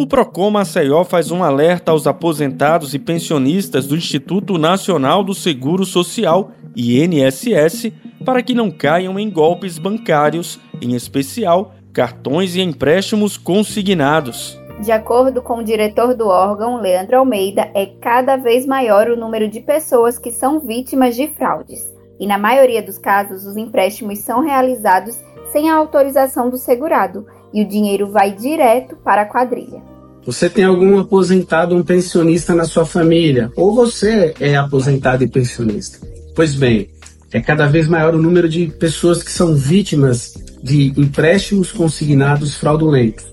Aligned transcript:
O 0.00 0.06
Procon 0.06 0.50
Maceió 0.50 1.04
faz 1.04 1.30
um 1.30 1.44
alerta 1.44 1.92
aos 1.92 2.06
aposentados 2.06 2.94
e 2.94 2.98
pensionistas 2.98 3.86
do 3.86 3.94
Instituto 3.94 4.56
Nacional 4.56 5.22
do 5.22 5.34
Seguro 5.34 5.84
Social, 5.84 6.52
INSS, 6.74 7.92
para 8.24 8.42
que 8.42 8.54
não 8.54 8.70
caiam 8.70 9.18
em 9.18 9.30
golpes 9.30 9.76
bancários, 9.76 10.58
em 10.80 10.94
especial 10.94 11.74
cartões 11.92 12.56
e 12.56 12.62
empréstimos 12.62 13.36
consignados. 13.36 14.58
De 14.82 14.90
acordo 14.90 15.42
com 15.42 15.58
o 15.58 15.62
diretor 15.62 16.14
do 16.14 16.28
órgão, 16.28 16.80
Leandro 16.80 17.18
Almeida, 17.18 17.70
é 17.74 17.84
cada 17.84 18.38
vez 18.38 18.64
maior 18.64 19.10
o 19.10 19.18
número 19.18 19.48
de 19.48 19.60
pessoas 19.60 20.18
que 20.18 20.30
são 20.30 20.60
vítimas 20.60 21.14
de 21.14 21.28
fraudes. 21.28 21.94
E 22.18 22.26
na 22.26 22.38
maioria 22.38 22.82
dos 22.82 22.96
casos, 22.96 23.44
os 23.44 23.54
empréstimos 23.54 24.20
são 24.20 24.40
realizados 24.40 25.20
sem 25.52 25.68
a 25.68 25.74
autorização 25.74 26.48
do 26.48 26.56
segurado 26.56 27.26
e 27.52 27.60
o 27.60 27.68
dinheiro 27.68 28.10
vai 28.10 28.30
direto 28.30 28.96
para 28.96 29.22
a 29.22 29.26
quadrilha. 29.26 29.89
Você 30.26 30.50
tem 30.50 30.64
algum 30.64 30.98
aposentado 30.98 31.74
um 31.74 31.82
pensionista 31.82 32.54
na 32.54 32.64
sua 32.64 32.84
família? 32.84 33.50
Ou 33.56 33.74
você 33.74 34.34
é 34.38 34.54
aposentado 34.56 35.24
e 35.24 35.28
pensionista? 35.28 36.06
Pois 36.34 36.54
bem, 36.54 36.90
é 37.32 37.40
cada 37.40 37.66
vez 37.66 37.88
maior 37.88 38.14
o 38.14 38.22
número 38.22 38.48
de 38.48 38.66
pessoas 38.66 39.22
que 39.22 39.30
são 39.30 39.54
vítimas 39.54 40.34
de 40.62 40.92
empréstimos 40.96 41.72
consignados 41.72 42.56
fraudulentos. 42.56 43.24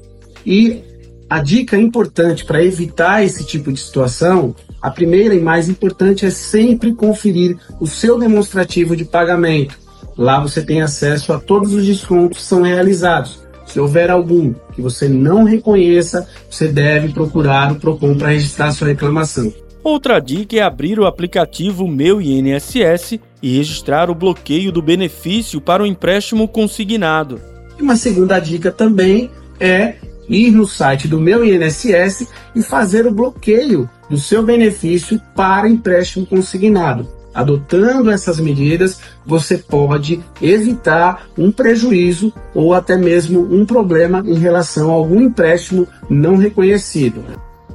E 0.46 0.82
a 1.30 1.42
dica 1.42 1.76
importante 1.76 2.46
para 2.46 2.64
evitar 2.64 3.24
esse 3.24 3.44
tipo 3.44 3.72
de 3.72 3.82
situação, 3.82 4.56
a 4.82 4.90
primeira 4.90 5.36
e 5.36 5.42
mais 5.42 5.68
importante 5.68 6.26
é 6.26 6.30
sempre 6.30 6.94
conferir 6.94 7.58
o 7.82 7.86
seu 7.86 8.18
demonstrativo 8.18 8.96
de 8.96 9.04
pagamento. 9.04 9.78
Lá 10.18 10.40
você 10.40 10.62
tem 10.62 10.82
acesso 10.82 11.34
a 11.34 11.40
todos 11.40 11.74
os 11.74 11.86
descontos 11.86 12.40
que 12.40 12.46
são 12.46 12.62
realizados. 12.62 13.46
Se 13.78 13.82
houver 13.82 14.10
algum 14.10 14.56
que 14.74 14.82
você 14.82 15.08
não 15.08 15.44
reconheça, 15.44 16.28
você 16.50 16.68
deve 16.68 17.10
procurar 17.10 17.72
o 17.72 17.76
Procon 17.76 18.18
para 18.18 18.30
registrar 18.30 18.72
sua 18.72 18.88
reclamação. 18.88 19.54
Outra 19.84 20.20
dica 20.20 20.58
é 20.58 20.62
abrir 20.62 21.00
o 21.00 21.06
aplicativo 21.06 21.88
Meu 21.88 22.20
INSS 22.20 23.20
e 23.40 23.56
registrar 23.56 24.10
o 24.10 24.16
bloqueio 24.16 24.72
do 24.72 24.82
benefício 24.82 25.62
para 25.62 25.84
o 25.84 25.86
empréstimo 25.86 26.48
consignado. 26.48 27.40
E 27.78 27.84
uma 27.84 27.96
segunda 27.96 28.40
dica 28.40 28.72
também 28.72 29.30
é 29.60 29.94
ir 30.28 30.50
no 30.50 30.66
site 30.66 31.08
do 31.08 31.22
meu 31.22 31.46
INSS 31.46 32.28
e 32.56 32.64
fazer 32.64 33.06
o 33.06 33.12
bloqueio 33.12 33.88
do 34.10 34.18
seu 34.18 34.42
benefício 34.42 35.22
para 35.36 35.70
empréstimo 35.70 36.26
consignado. 36.26 37.08
Adotando 37.38 38.10
essas 38.10 38.40
medidas, 38.40 39.00
você 39.24 39.60
pode 39.60 40.24
evitar 40.42 41.28
um 41.38 41.52
prejuízo 41.52 42.34
ou 42.56 42.74
até 42.74 42.98
mesmo 42.98 43.42
um 43.42 43.64
problema 43.64 44.24
em 44.26 44.40
relação 44.40 44.90
a 44.90 44.94
algum 44.94 45.22
empréstimo 45.22 45.88
não 46.10 46.36
reconhecido. 46.36 47.24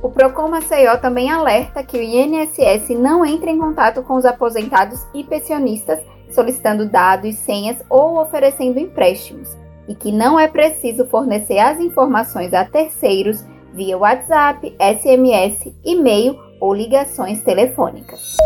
O 0.03 0.11
Procon 0.11 0.49
Maceió 0.49 0.97
também 0.97 1.31
alerta 1.31 1.85
que 1.85 1.97
o 1.97 2.03
INSS 2.03 2.89
não 2.99 3.25
entre 3.25 3.53
em 3.53 3.59
contato 3.61 4.03
com 4.03 4.17
os 4.17 4.25
aposentados 4.25 5.07
e 5.15 5.23
pensionistas 5.23 6.01
solicitando 6.29 6.89
dados, 6.89 7.37
senhas 7.37 7.77
ou 7.89 8.21
oferecendo 8.21 8.81
empréstimos, 8.81 9.57
e 9.87 9.95
que 9.95 10.11
não 10.11 10.41
é 10.41 10.49
preciso 10.49 11.07
fornecer 11.07 11.61
as 11.61 11.79
informações 11.79 12.53
a 12.53 12.65
terceiros 12.65 13.45
via 13.73 13.97
WhatsApp, 13.97 14.75
SMS, 14.81 15.73
e-mail 15.85 16.37
ou 16.59 16.75
ligações 16.75 17.43
telefônicas. 17.43 18.37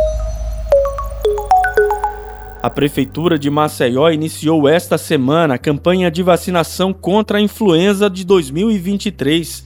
A 2.66 2.70
Prefeitura 2.70 3.38
de 3.38 3.48
Maceió 3.48 4.10
iniciou 4.10 4.68
esta 4.68 4.98
semana 4.98 5.54
a 5.54 5.58
campanha 5.58 6.10
de 6.10 6.20
vacinação 6.20 6.92
contra 6.92 7.38
a 7.38 7.40
influenza 7.40 8.10
de 8.10 8.24
2023. 8.24 9.64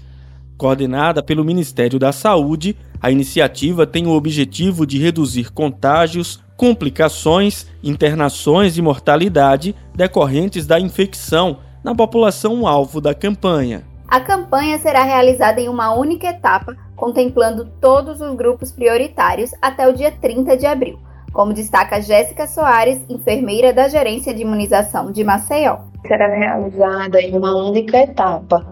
Coordenada 0.59 1.23
pelo 1.23 1.43
Ministério 1.43 1.99
da 1.99 2.13
Saúde, 2.13 2.77
a 3.01 3.11
iniciativa 3.11 3.87
tem 3.87 4.07
o 4.07 4.11
objetivo 4.11 4.87
de 4.87 4.99
reduzir 4.99 5.51
contágios, 5.51 6.43
complicações, 6.59 7.67
internações 7.83 8.77
e 8.77 8.83
mortalidade 8.83 9.75
decorrentes 9.95 10.67
da 10.67 10.79
infecção 10.79 11.61
na 11.83 11.95
população 11.95 12.67
alvo 12.67 13.01
da 13.01 13.15
campanha. 13.15 13.83
A 14.07 14.21
campanha 14.21 14.79
será 14.79 15.05
realizada 15.05 15.59
em 15.59 15.71
uma 15.71 15.95
única 15.95 16.27
etapa, 16.27 16.77
contemplando 16.95 17.65
todos 17.81 18.21
os 18.21 18.37
grupos 18.37 18.71
prioritários 18.71 19.53
até 19.63 19.89
o 19.89 19.95
dia 19.95 20.13
30 20.13 20.55
de 20.59 20.67
abril, 20.67 20.99
como 21.33 21.53
destaca 21.53 22.01
Jéssica 22.01 22.47
Soares, 22.47 23.01
enfermeira 23.09 23.73
da 23.73 23.89
Gerência 23.89 24.35
de 24.35 24.43
Imunização 24.43 25.13
de 25.13 25.23
Maceió. 25.25 25.79
Será 26.07 26.27
realizada 26.29 27.21
em 27.21 27.37
uma 27.37 27.55
única 27.55 27.99
etapa, 27.99 28.67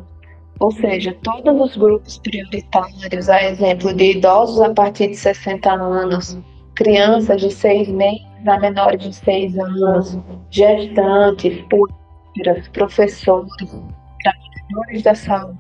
ou 0.59 0.73
seja, 0.73 1.17
todos 1.23 1.61
os 1.61 1.77
grupos 1.77 2.19
prioritários, 2.19 3.29
a 3.29 3.45
exemplo 3.45 3.95
de 3.95 4.13
idosos 4.13 4.61
a 4.61 4.71
partir 4.71 5.09
de 5.09 5.17
60 5.17 5.71
anos, 5.73 6.39
crianças 6.75 7.41
de 7.41 7.51
6 7.51 7.89
meses 7.89 8.27
a 8.47 8.59
menores 8.59 9.03
de 9.03 9.15
6 9.15 9.59
anos, 9.59 10.19
gestantes, 10.51 11.65
pueiras, 11.69 12.69
professores, 12.69 13.83
trabalhadores 14.23 15.03
da 15.03 15.15
saúde, 15.15 15.59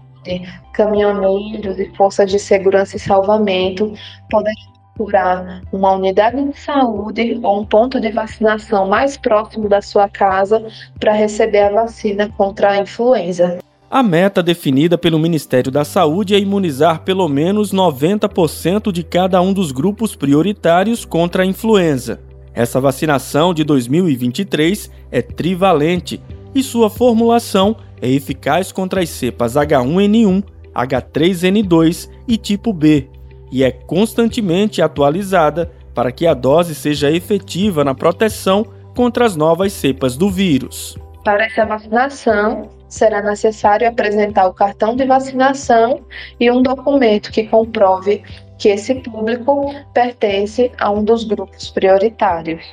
caminhoneiros 0.72 1.78
e 1.78 1.94
forças 1.97 2.30
de 2.30 2.38
segurança 2.38 2.97
e 2.97 3.00
salvamento 3.00 3.92
podem 4.30 4.54
procurar 4.98 5.62
uma 5.72 5.92
unidade 5.92 6.42
de 6.42 6.59
saúde 6.59 7.38
ou 7.42 7.60
um 7.60 7.64
ponto 7.64 8.00
de 8.00 8.10
vacinação 8.10 8.88
mais 8.88 9.16
próximo 9.16 9.69
da 9.69 9.81
sua 9.81 10.09
casa 10.09 10.66
para 10.98 11.12
receber 11.12 11.60
a 11.60 11.70
vacina 11.82 12.28
contra 12.36 12.72
a 12.72 12.78
influenza. 12.78 13.59
A 13.88 14.03
meta 14.03 14.42
definida 14.42 14.98
pelo 14.98 15.19
Ministério 15.19 15.70
da 15.70 15.84
Saúde 15.84 16.34
é 16.34 16.38
imunizar 16.38 17.04
pelo 17.04 17.26
menos 17.28 17.72
90% 17.72 18.92
de 18.92 19.03
cada 19.03 19.41
um 19.41 19.53
dos 19.53 19.72
grupos 19.72 20.14
prioritários 20.14 21.06
contra 21.06 21.42
a 21.44 21.47
influenza. 21.47 22.20
Essa 22.53 22.80
vacinação 22.80 23.54
de 23.54 23.65
2023 23.65 24.91
é 25.10 25.22
trivalente 25.22 26.20
e 26.54 26.62
sua 26.62 26.91
formulação 26.91 27.76
é 28.03 28.10
eficaz 28.10 28.72
contra 28.72 29.00
as 29.00 29.09
cepas 29.09 29.54
H1N1, 29.54 30.42
H3N2 30.75 32.10
e 32.26 32.36
tipo 32.36 32.72
B, 32.72 33.09
e 33.50 33.64
é 33.64 33.70
constantemente 33.70 34.82
atualizada 34.82 35.70
para 35.94 36.12
que 36.12 36.26
a 36.26 36.34
dose 36.34 36.75
seja 36.75 37.10
efetiva 37.10 37.84
na 37.84 37.94
proteção 37.94 38.66
contra 38.94 39.25
as 39.25 39.36
novas 39.36 39.72
cepas 39.72 40.16
do 40.16 40.31
vírus. 40.31 40.97
Para 41.25 41.44
essa 41.44 41.64
vacinação, 41.66 42.69
será 42.88 43.22
necessário 43.22 43.88
apresentar 43.88 44.47
o 44.47 44.54
cartão 44.54 44.97
de 44.97 45.04
vacinação 45.04 46.00
e 46.41 46.50
um 46.50 46.62
documento 46.62 47.31
que 47.31 47.47
comprove 47.47 48.22
que 48.59 48.69
esse 48.69 48.94
público 48.97 49.75
pertence 49.92 50.72
a 50.78 50.91
um 50.91 51.04
dos 51.04 51.25
grupos 51.25 51.70
prioritários. 51.70 52.65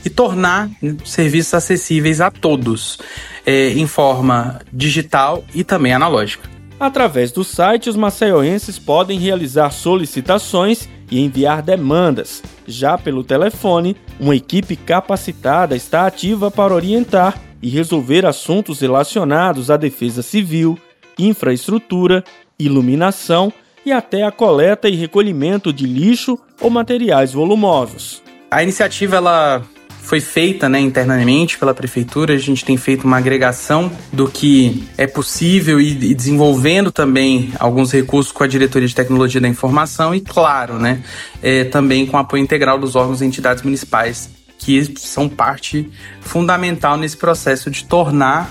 e 0.05 0.09
tornar 0.11 0.69
serviços 1.03 1.55
acessíveis 1.55 2.21
a 2.21 2.29
todos, 2.29 2.99
é, 3.47 3.69
em 3.69 3.87
forma 3.87 4.61
digital 4.71 5.43
e 5.55 5.63
também 5.63 5.91
analógica. 5.91 6.47
Através 6.79 7.31
do 7.31 7.43
site, 7.43 7.89
os 7.89 7.95
maceioenses 7.95 8.77
podem 8.77 9.19
realizar 9.19 9.71
solicitações 9.71 10.87
e 11.11 11.19
enviar 11.19 11.61
demandas. 11.61 12.43
Já 12.67 12.97
pelo 12.97 13.23
telefone, 13.23 13.95
uma 14.19 14.35
equipe 14.35 14.75
capacitada 14.75 15.75
está 15.75 16.05
ativa 16.05 16.51
para 16.51 16.73
orientar 16.73 17.39
e 17.61 17.69
resolver 17.69 18.25
assuntos 18.25 18.79
relacionados 18.79 19.69
à 19.69 19.77
defesa 19.77 20.21
civil, 20.21 20.77
infraestrutura, 21.17 22.23
iluminação 22.57 23.51
e 23.85 23.91
até 23.91 24.23
a 24.23 24.31
coleta 24.31 24.87
e 24.87 24.95
recolhimento 24.95 25.73
de 25.73 25.85
lixo 25.85 26.37
ou 26.61 26.69
materiais 26.69 27.33
volumosos. 27.33 28.21
A 28.51 28.63
iniciativa 28.63 29.17
ela 29.17 29.63
foi 30.09 30.19
feita 30.19 30.67
né, 30.67 30.79
internamente 30.79 31.55
pela 31.55 31.71
prefeitura. 31.71 32.33
A 32.33 32.37
gente 32.37 32.65
tem 32.65 32.75
feito 32.75 33.05
uma 33.05 33.17
agregação 33.17 33.91
do 34.11 34.27
que 34.27 34.89
é 34.97 35.05
possível 35.05 35.79
e, 35.79 35.91
e, 35.91 36.15
desenvolvendo 36.15 36.91
também 36.91 37.53
alguns 37.59 37.91
recursos 37.91 38.31
com 38.31 38.43
a 38.43 38.47
diretoria 38.47 38.87
de 38.87 38.95
tecnologia 38.95 39.39
da 39.39 39.47
informação 39.47 40.15
e, 40.15 40.19
claro, 40.19 40.79
né, 40.79 41.03
é, 41.43 41.63
também 41.63 42.07
com 42.07 42.17
apoio 42.17 42.41
integral 42.41 42.79
dos 42.79 42.95
órgãos 42.95 43.21
e 43.21 43.25
entidades 43.25 43.61
municipais 43.61 44.31
que 44.57 44.83
são 44.97 45.29
parte 45.29 45.87
fundamental 46.21 46.97
nesse 46.97 47.15
processo 47.15 47.69
de 47.69 47.85
tornar 47.85 48.49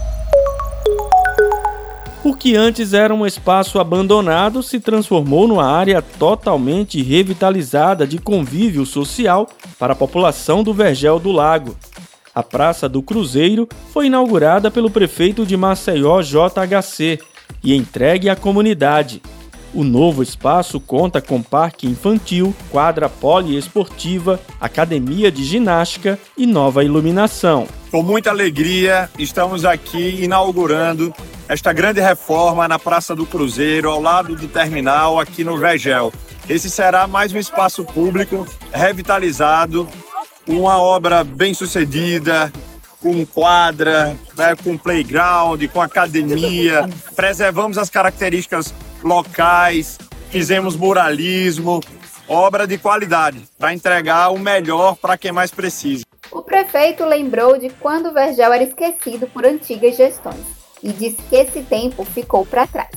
O 2.24 2.36
que 2.36 2.54
antes 2.54 2.92
era 2.92 3.12
um 3.12 3.26
espaço 3.26 3.80
abandonado 3.80 4.62
se 4.62 4.78
transformou 4.78 5.48
numa 5.48 5.64
área 5.64 6.00
totalmente 6.00 7.02
revitalizada 7.02 8.06
de 8.06 8.18
convívio 8.18 8.86
social 8.86 9.48
para 9.76 9.92
a 9.92 9.96
população 9.96 10.62
do 10.62 10.72
Vergel 10.72 11.18
do 11.18 11.32
Lago. 11.32 11.76
A 12.32 12.42
Praça 12.42 12.88
do 12.88 13.02
Cruzeiro 13.02 13.68
foi 13.92 14.06
inaugurada 14.06 14.70
pelo 14.70 14.88
prefeito 14.88 15.44
de 15.44 15.56
Maceió, 15.56 16.22
JHC, 16.22 17.18
e 17.62 17.74
entregue 17.74 18.30
à 18.30 18.36
comunidade. 18.36 19.20
O 19.74 19.84
novo 19.84 20.22
espaço 20.22 20.78
conta 20.78 21.20
com 21.22 21.42
parque 21.42 21.86
infantil, 21.86 22.54
quadra 22.70 23.08
poliesportiva, 23.08 24.38
academia 24.60 25.32
de 25.32 25.42
ginástica 25.42 26.18
e 26.36 26.46
nova 26.46 26.84
iluminação. 26.84 27.66
Com 27.90 28.02
muita 28.02 28.28
alegria, 28.28 29.08
estamos 29.18 29.64
aqui 29.64 30.22
inaugurando 30.22 31.12
esta 31.48 31.72
grande 31.72 32.00
reforma 32.00 32.68
na 32.68 32.78
Praça 32.78 33.14
do 33.14 33.24
Cruzeiro, 33.24 33.88
ao 33.88 34.00
lado 34.00 34.36
do 34.36 34.46
terminal, 34.46 35.18
aqui 35.18 35.42
no 35.42 35.56
Vegel. 35.56 36.12
Esse 36.46 36.68
será 36.68 37.06
mais 37.06 37.32
um 37.32 37.38
espaço 37.38 37.82
público 37.82 38.46
revitalizado, 38.74 39.88
uma 40.46 40.76
obra 40.76 41.24
bem 41.24 41.54
sucedida, 41.54 42.52
com 43.00 43.24
quadra, 43.24 44.16
né, 44.36 44.54
com 44.62 44.76
playground, 44.76 45.62
com 45.72 45.80
academia. 45.80 46.88
Preservamos 47.16 47.78
as 47.78 47.88
características 47.88 48.72
locais, 49.02 49.98
fizemos 50.30 50.76
muralismo, 50.76 51.80
obra 52.28 52.66
de 52.66 52.78
qualidade, 52.78 53.42
para 53.58 53.74
entregar 53.74 54.30
o 54.30 54.38
melhor 54.38 54.96
para 54.96 55.18
quem 55.18 55.32
mais 55.32 55.50
precisa. 55.50 56.04
O 56.30 56.42
prefeito 56.42 57.04
lembrou 57.04 57.58
de 57.58 57.68
quando 57.68 58.08
o 58.08 58.12
Vergel 58.12 58.52
era 58.52 58.64
esquecido 58.64 59.26
por 59.26 59.44
antigas 59.44 59.96
gestões 59.96 60.40
e 60.82 60.92
disse 60.92 61.18
que 61.28 61.36
esse 61.36 61.62
tempo 61.62 62.04
ficou 62.04 62.46
para 62.46 62.66
trás. 62.66 62.90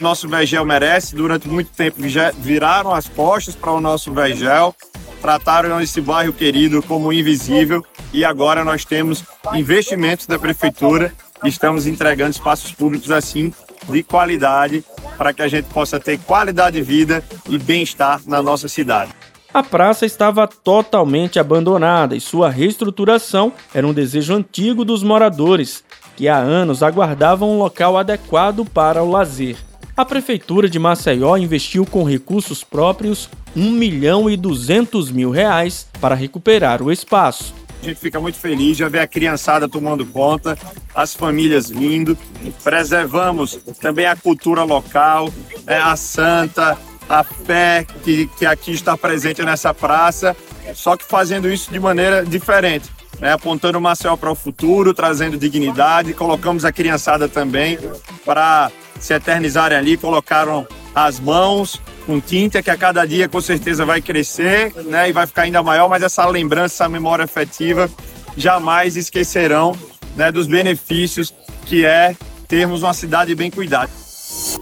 Nosso 0.00 0.26
Vergel 0.26 0.64
merece, 0.64 1.14
durante 1.14 1.46
muito 1.46 1.70
tempo 1.72 1.98
viraram 2.38 2.92
as 2.94 3.06
costas 3.06 3.54
para 3.54 3.72
o 3.72 3.80
nosso 3.80 4.12
Vergel, 4.12 4.74
trataram 5.20 5.78
esse 5.80 6.00
bairro 6.00 6.32
querido 6.32 6.82
como 6.82 7.12
invisível 7.12 7.84
e 8.12 8.24
agora 8.24 8.64
nós 8.64 8.84
temos 8.84 9.22
investimentos 9.54 10.26
da 10.26 10.38
prefeitura 10.38 11.12
e 11.44 11.48
estamos 11.48 11.86
entregando 11.86 12.30
espaços 12.30 12.72
públicos 12.72 13.10
assim 13.10 13.52
de 13.90 14.02
qualidade 14.02 14.84
para 15.18 15.32
que 15.32 15.42
a 15.42 15.48
gente 15.48 15.66
possa 15.66 16.00
ter 16.00 16.18
qualidade 16.18 16.76
de 16.76 16.82
vida 16.82 17.22
e 17.48 17.58
bem-estar 17.58 18.20
na 18.26 18.42
nossa 18.42 18.68
cidade. 18.68 19.12
A 19.52 19.62
praça 19.62 20.06
estava 20.06 20.46
totalmente 20.46 21.38
abandonada 21.38 22.14
e 22.14 22.20
sua 22.20 22.48
reestruturação 22.48 23.52
era 23.74 23.86
um 23.86 23.92
desejo 23.92 24.32
antigo 24.32 24.84
dos 24.84 25.02
moradores, 25.02 25.82
que 26.16 26.28
há 26.28 26.36
anos 26.36 26.82
aguardavam 26.82 27.50
um 27.50 27.58
local 27.58 27.98
adequado 27.98 28.64
para 28.64 29.02
o 29.02 29.10
lazer. 29.10 29.56
A 29.96 30.04
Prefeitura 30.04 30.68
de 30.68 30.78
Maceió 30.78 31.36
investiu 31.36 31.84
com 31.84 32.04
recursos 32.04 32.62
próprios 32.62 33.28
1 33.56 33.70
milhão 33.72 34.30
e 34.30 34.36
200 34.36 35.10
mil 35.10 35.30
reais 35.30 35.88
para 36.00 36.14
recuperar 36.14 36.80
o 36.80 36.92
espaço. 36.92 37.52
A 37.80 37.86
gente 37.86 37.98
fica 37.98 38.20
muito 38.20 38.38
feliz 38.38 38.76
de 38.76 38.86
ver 38.88 39.00
a 39.00 39.06
criançada 39.06 39.66
tomando 39.66 40.04
conta, 40.04 40.56
as 40.94 41.14
famílias 41.14 41.70
vindo. 41.70 42.16
Preservamos 42.62 43.58
também 43.80 44.04
a 44.04 44.14
cultura 44.14 44.64
local, 44.64 45.32
é, 45.66 45.78
a 45.78 45.96
santa, 45.96 46.76
a 47.08 47.24
fé 47.24 47.86
que, 48.04 48.26
que 48.38 48.44
aqui 48.44 48.72
está 48.72 48.96
presente 48.98 49.42
nessa 49.42 49.72
praça, 49.72 50.36
só 50.74 50.94
que 50.94 51.04
fazendo 51.04 51.50
isso 51.50 51.72
de 51.72 51.80
maneira 51.80 52.24
diferente. 52.24 52.88
Né, 53.18 53.32
apontando 53.32 53.76
o 53.76 53.80
Maceió 53.82 54.16
para 54.16 54.30
o 54.30 54.34
futuro, 54.34 54.94
trazendo 54.94 55.36
dignidade, 55.36 56.14
colocamos 56.14 56.64
a 56.64 56.72
criançada 56.72 57.28
também 57.28 57.78
para 58.24 58.72
se 58.98 59.12
eternizarem 59.12 59.76
ali, 59.76 59.98
colocaram 59.98 60.66
as 60.94 61.20
mãos 61.20 61.78
com 62.10 62.20
tinta, 62.20 62.60
que 62.60 62.70
a 62.70 62.76
cada 62.76 63.06
dia 63.06 63.28
com 63.28 63.40
certeza 63.40 63.86
vai 63.86 64.02
crescer 64.02 64.74
né, 64.86 65.08
e 65.08 65.12
vai 65.12 65.28
ficar 65.28 65.42
ainda 65.42 65.62
maior, 65.62 65.88
mas 65.88 66.02
essa 66.02 66.26
lembrança, 66.26 66.74
essa 66.74 66.88
memória 66.88 67.24
afetiva, 67.24 67.88
jamais 68.36 68.96
esquecerão 68.96 69.76
né, 70.16 70.32
dos 70.32 70.48
benefícios 70.48 71.32
que 71.66 71.86
é 71.86 72.16
termos 72.48 72.82
uma 72.82 72.92
cidade 72.92 73.32
bem 73.36 73.48
cuidada. 73.48 73.92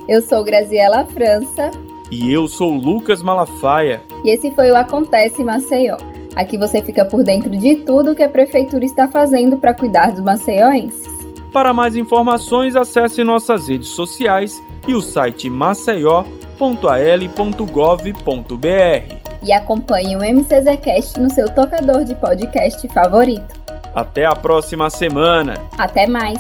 Eu 0.07 0.21
sou 0.21 0.45
Graziela 0.45 1.07
França. 1.07 1.71
E 2.11 2.31
eu 2.31 2.49
sou 2.49 2.71
Lucas 2.75 3.23
Malafaia. 3.23 4.03
E 4.25 4.31
esse 4.31 4.51
foi 4.51 4.71
o 4.71 4.77
Acontece 4.77 5.43
Maceió. 5.43 5.97
Aqui 6.37 6.59
você 6.59 6.83
fica 6.83 7.07
por 7.07 7.25
dentro 7.25 7.49
de 7.51 7.77
tudo 7.77 8.15
que 8.15 8.23
a 8.23 8.29
prefeitura 8.29 8.85
está 8.85 9.09
fazendo 9.09 9.57
para 9.57 9.73
cuidar 9.73 10.13
dos 10.13 10.21
maceioenses. 10.21 11.09
Para 11.51 11.73
mais 11.73 11.97
informações, 11.97 12.77
acesse 12.77 13.25
nossas 13.25 13.69
redes 13.69 13.89
sociais 13.89 14.63
e 14.87 14.95
o 14.95 15.01
site 15.01 15.49
maceió.al.gov.br. 16.59 18.09
E 19.43 19.53
acompanhe 19.53 20.17
o 20.17 20.21
MCZcast 20.21 21.21
no 21.21 21.31
seu 21.31 21.49
tocador 21.49 22.05
de 22.05 22.15
podcast 22.17 22.87
favorito. 22.89 23.59
Até 23.95 24.25
a 24.25 24.35
próxima 24.35 24.91
semana. 24.91 25.55
Até 25.79 26.07
mais. 26.07 26.39